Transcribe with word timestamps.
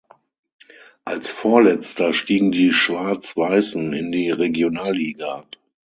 Als 1.05 1.29
Vorletzter 1.29 2.11
stiegen 2.11 2.51
die 2.51 2.73
Schwarz-Weißen 2.73 3.93
in 3.93 4.11
die 4.11 4.31
Regionalliga 4.31 5.31
ab. 5.35 5.55